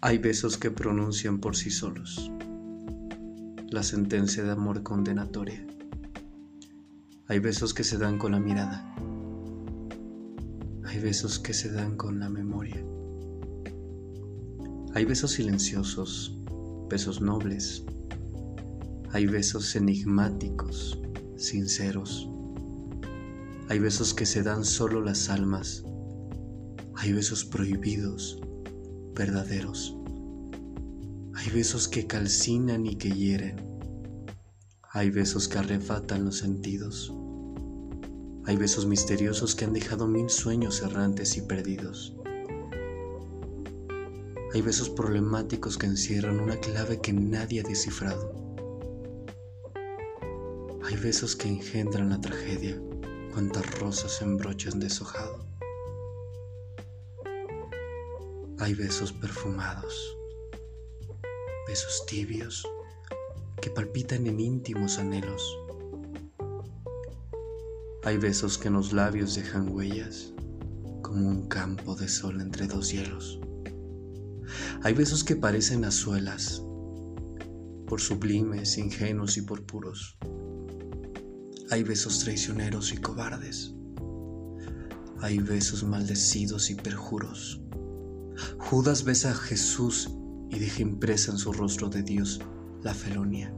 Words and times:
Hay 0.00 0.18
besos 0.18 0.56
que 0.56 0.70
pronuncian 0.70 1.40
por 1.40 1.56
sí 1.56 1.72
solos 1.72 2.30
la 3.68 3.82
sentencia 3.82 4.44
de 4.44 4.52
amor 4.52 4.84
condenatoria. 4.84 5.66
Hay 7.26 7.40
besos 7.40 7.74
que 7.74 7.82
se 7.82 7.98
dan 7.98 8.16
con 8.16 8.30
la 8.30 8.38
mirada. 8.38 8.94
Hay 10.84 11.00
besos 11.00 11.40
que 11.40 11.52
se 11.52 11.72
dan 11.72 11.96
con 11.96 12.20
la 12.20 12.28
memoria. 12.28 12.80
Hay 14.94 15.04
besos 15.04 15.32
silenciosos, 15.32 16.38
besos 16.88 17.20
nobles. 17.20 17.84
Hay 19.10 19.26
besos 19.26 19.74
enigmáticos, 19.74 20.96
sinceros. 21.36 22.30
Hay 23.68 23.80
besos 23.80 24.14
que 24.14 24.26
se 24.26 24.44
dan 24.44 24.64
solo 24.64 25.02
las 25.02 25.28
almas. 25.28 25.84
Hay 26.94 27.12
besos 27.12 27.44
prohibidos, 27.44 28.40
verdaderos. 29.18 29.96
Hay 31.34 31.50
besos 31.50 31.88
que 31.88 32.06
calcinan 32.06 32.86
y 32.86 32.94
que 32.94 33.10
hieren. 33.10 33.56
Hay 34.92 35.10
besos 35.10 35.48
que 35.48 35.58
arrebatan 35.58 36.24
los 36.24 36.38
sentidos. 36.38 37.12
Hay 38.46 38.56
besos 38.56 38.86
misteriosos 38.86 39.56
que 39.56 39.64
han 39.64 39.72
dejado 39.72 40.06
mil 40.06 40.30
sueños 40.30 40.82
errantes 40.82 41.36
y 41.36 41.42
perdidos. 41.42 42.14
Hay 44.54 44.62
besos 44.62 44.88
problemáticos 44.88 45.76
que 45.76 45.86
encierran 45.86 46.38
una 46.40 46.56
clave 46.56 47.00
que 47.00 47.12
nadie 47.12 47.60
ha 47.60 47.68
descifrado. 47.68 48.32
Hay 50.84 50.96
besos 50.96 51.34
que 51.34 51.48
engendran 51.48 52.08
la 52.08 52.20
tragedia, 52.20 52.80
cuantas 53.32 53.78
rosas 53.78 54.22
en 54.22 54.36
broches 54.36 54.78
deshojado. 54.78 55.57
Hay 58.60 58.74
besos 58.74 59.12
perfumados, 59.12 60.16
besos 61.68 62.04
tibios 62.06 62.66
que 63.62 63.70
palpitan 63.70 64.26
en 64.26 64.40
íntimos 64.40 64.98
anhelos. 64.98 65.56
Hay 68.02 68.16
besos 68.16 68.58
que 68.58 68.66
en 68.66 68.74
los 68.74 68.92
labios 68.92 69.36
dejan 69.36 69.68
huellas, 69.68 70.34
como 71.02 71.28
un 71.28 71.46
campo 71.46 71.94
de 71.94 72.08
sol 72.08 72.40
entre 72.40 72.66
dos 72.66 72.90
hielos. 72.90 73.38
Hay 74.82 74.92
besos 74.92 75.22
que 75.22 75.36
parecen 75.36 75.84
azuelas, 75.84 76.60
por 77.86 78.00
sublimes, 78.00 78.76
ingenuos 78.76 79.36
y 79.36 79.42
por 79.42 79.64
puros. 79.66 80.18
Hay 81.70 81.84
besos 81.84 82.18
traicioneros 82.18 82.92
y 82.92 82.96
cobardes. 82.96 83.72
Hay 85.20 85.38
besos 85.38 85.84
maldecidos 85.84 86.70
y 86.70 86.74
perjuros. 86.74 87.62
Judas 88.70 89.02
besa 89.02 89.30
a 89.30 89.34
Jesús 89.34 90.10
y 90.50 90.58
deja 90.58 90.82
impresa 90.82 91.32
en 91.32 91.38
su 91.38 91.54
rostro 91.54 91.88
de 91.88 92.02
Dios 92.02 92.38
la 92.82 92.92
felonía, 92.92 93.56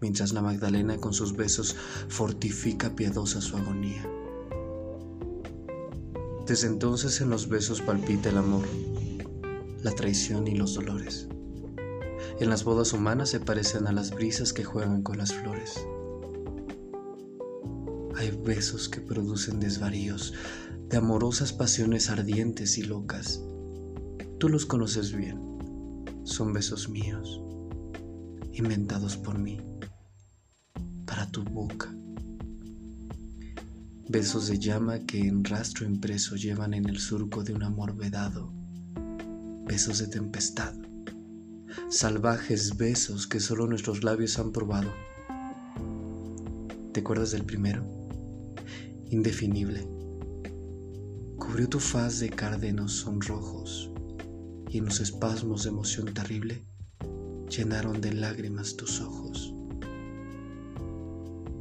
mientras 0.00 0.32
la 0.32 0.40
Magdalena 0.40 0.96
con 0.98 1.12
sus 1.12 1.34
besos 1.36 1.74
fortifica 2.06 2.94
piadosa 2.94 3.40
su 3.40 3.56
agonía. 3.56 4.08
Desde 6.46 6.68
entonces 6.68 7.20
en 7.20 7.30
los 7.30 7.48
besos 7.48 7.82
palpita 7.82 8.28
el 8.28 8.36
amor, 8.36 8.64
la 9.82 9.90
traición 9.90 10.46
y 10.46 10.54
los 10.54 10.74
dolores. 10.74 11.26
En 12.38 12.48
las 12.48 12.62
bodas 12.62 12.92
humanas 12.92 13.30
se 13.30 13.40
parecen 13.40 13.88
a 13.88 13.92
las 13.92 14.12
brisas 14.12 14.52
que 14.52 14.62
juegan 14.62 15.02
con 15.02 15.18
las 15.18 15.32
flores. 15.32 15.84
Hay 18.14 18.30
besos 18.30 18.88
que 18.88 19.00
producen 19.00 19.58
desvaríos 19.58 20.32
de 20.88 20.98
amorosas 20.98 21.52
pasiones 21.52 22.08
ardientes 22.08 22.78
y 22.78 22.82
locas. 22.82 23.42
Tú 24.42 24.48
los 24.48 24.66
conoces 24.66 25.14
bien. 25.14 25.38
Son 26.24 26.52
besos 26.52 26.88
míos, 26.88 27.40
inventados 28.52 29.16
por 29.16 29.38
mí, 29.38 29.60
para 31.06 31.30
tu 31.30 31.44
boca. 31.44 31.94
Besos 34.08 34.48
de 34.48 34.58
llama 34.58 34.98
que 35.06 35.20
en 35.20 35.44
rastro 35.44 35.86
impreso 35.86 36.34
llevan 36.34 36.74
en 36.74 36.88
el 36.88 36.98
surco 36.98 37.44
de 37.44 37.54
un 37.54 37.62
amor 37.62 37.94
vedado. 37.94 38.52
Besos 39.64 39.98
de 39.98 40.08
tempestad. 40.08 40.74
Salvajes 41.88 42.76
besos 42.76 43.28
que 43.28 43.38
solo 43.38 43.68
nuestros 43.68 44.02
labios 44.02 44.40
han 44.40 44.50
probado. 44.50 44.92
¿Te 46.92 46.98
acuerdas 46.98 47.30
del 47.30 47.44
primero? 47.44 47.86
indefinible. 49.08 49.86
Cubrió 51.38 51.68
tu 51.68 51.78
faz 51.78 52.18
de 52.18 52.28
cárdenos 52.28 52.90
sonrojos 52.90 53.91
y 54.72 54.78
en 54.78 54.86
los 54.86 55.00
espasmos 55.00 55.64
de 55.64 55.68
emoción 55.68 56.14
terrible 56.14 56.64
llenaron 57.48 58.00
de 58.00 58.14
lágrimas 58.14 58.74
tus 58.74 59.02
ojos. 59.02 59.52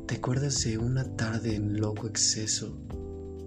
¿Te 0.07 0.15
acuerdas 0.15 0.63
de 0.63 0.77
una 0.77 1.03
tarde 1.17 1.55
en 1.55 1.81
loco 1.81 2.07
exceso? 2.07 2.81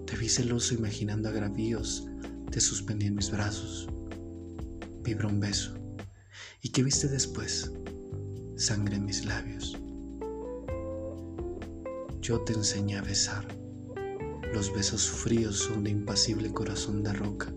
Te 0.07 0.17
vi 0.17 0.29
celoso 0.29 0.75
imaginando 0.75 1.31
agravios, 1.31 2.07
te 2.51 2.61
suspendí 2.61 3.07
en 3.07 3.15
mis 3.15 3.31
brazos. 3.31 3.89
Vibró 5.03 5.31
un 5.31 5.41
beso. 5.41 5.75
¿Y 6.61 6.69
qué 6.69 6.83
viste 6.83 7.09
después? 7.09 7.73
Sangre 8.57 8.97
en 8.97 9.07
mis 9.07 9.25
labios. 9.25 9.79
Yo 12.21 12.41
te 12.41 12.53
enseñé 12.53 12.99
a 12.99 13.03
besar 13.03 13.47
los 14.55 14.73
besos 14.73 15.11
fríos 15.11 15.59
son 15.59 15.83
de 15.83 15.91
impasible 15.91 16.53
corazón 16.53 17.03
de 17.03 17.13
roca. 17.13 17.53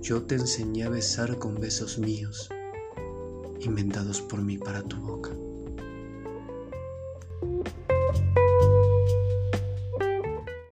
Yo 0.00 0.22
te 0.22 0.36
enseñé 0.36 0.84
a 0.84 0.88
besar 0.88 1.38
con 1.38 1.56
besos 1.56 1.98
míos, 1.98 2.48
inventados 3.60 4.20
por 4.20 4.40
mí 4.40 4.56
para 4.56 4.82
tu 4.82 4.96
boca. 4.96 5.17